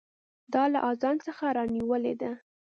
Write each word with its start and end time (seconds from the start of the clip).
دا 0.53 0.63
له 0.73 0.79
اذان 0.91 1.15
څخه 1.27 1.45
رانیولې 1.57 2.13
ده. 2.21 2.31